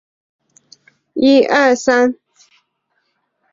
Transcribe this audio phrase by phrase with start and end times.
[0.03, 0.03] 福
[1.21, 2.19] 建浦城人。